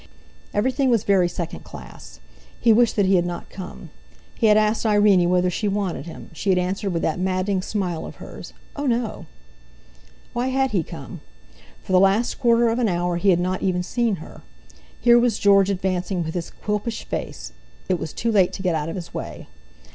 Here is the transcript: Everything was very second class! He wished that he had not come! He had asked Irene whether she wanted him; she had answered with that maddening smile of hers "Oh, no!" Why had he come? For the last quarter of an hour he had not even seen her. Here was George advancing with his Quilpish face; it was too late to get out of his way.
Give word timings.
Everything 0.51 0.89
was 0.89 1.03
very 1.03 1.29
second 1.29 1.59
class! 1.63 2.19
He 2.59 2.73
wished 2.73 2.95
that 2.95 3.05
he 3.05 3.17
had 3.17 3.23
not 3.27 3.51
come! 3.51 3.91
He 4.33 4.47
had 4.47 4.57
asked 4.57 4.83
Irene 4.83 5.29
whether 5.29 5.51
she 5.51 5.67
wanted 5.67 6.07
him; 6.07 6.31
she 6.33 6.49
had 6.49 6.57
answered 6.57 6.89
with 6.89 7.03
that 7.03 7.19
maddening 7.19 7.61
smile 7.61 8.07
of 8.07 8.15
hers 8.15 8.51
"Oh, 8.75 8.87
no!" 8.87 9.27
Why 10.33 10.47
had 10.47 10.71
he 10.71 10.81
come? 10.81 11.21
For 11.83 11.91
the 11.91 11.99
last 11.99 12.39
quarter 12.39 12.67
of 12.69 12.79
an 12.79 12.89
hour 12.89 13.17
he 13.17 13.29
had 13.29 13.39
not 13.39 13.61
even 13.61 13.83
seen 13.83 14.15
her. 14.15 14.41
Here 14.99 15.19
was 15.19 15.37
George 15.37 15.69
advancing 15.69 16.23
with 16.23 16.33
his 16.33 16.49
Quilpish 16.49 17.03
face; 17.03 17.51
it 17.87 17.99
was 17.99 18.11
too 18.11 18.31
late 18.31 18.53
to 18.53 18.63
get 18.63 18.73
out 18.73 18.89
of 18.89 18.95
his 18.95 19.13
way. 19.13 19.49